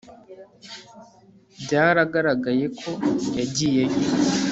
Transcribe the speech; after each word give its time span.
Byaragaragaye 1.63 2.65
ko 2.79 2.91
yagiyeyo 3.37 3.97